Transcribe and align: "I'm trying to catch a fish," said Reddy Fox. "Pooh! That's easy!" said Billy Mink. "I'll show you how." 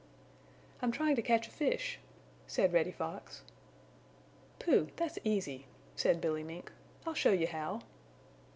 "I'm 0.81 0.91
trying 0.91 1.15
to 1.17 1.21
catch 1.21 1.47
a 1.47 1.51
fish," 1.51 1.99
said 2.47 2.73
Reddy 2.73 2.91
Fox. 2.91 3.43
"Pooh! 4.57 4.87
That's 4.95 5.19
easy!" 5.23 5.67
said 5.95 6.19
Billy 6.19 6.41
Mink. 6.43 6.71
"I'll 7.05 7.13
show 7.13 7.33
you 7.33 7.45
how." 7.45 7.81